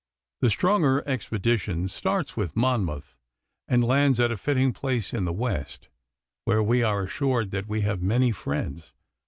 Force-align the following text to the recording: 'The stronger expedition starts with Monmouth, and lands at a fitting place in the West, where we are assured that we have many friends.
'The 0.39 0.49
stronger 0.49 1.07
expedition 1.07 1.87
starts 1.87 2.35
with 2.35 2.55
Monmouth, 2.55 3.19
and 3.67 3.83
lands 3.83 4.19
at 4.19 4.31
a 4.31 4.35
fitting 4.35 4.73
place 4.73 5.13
in 5.13 5.25
the 5.25 5.31
West, 5.31 5.89
where 6.43 6.63
we 6.63 6.81
are 6.81 7.03
assured 7.03 7.51
that 7.51 7.67
we 7.67 7.81
have 7.81 8.01
many 8.01 8.31
friends. 8.31 8.93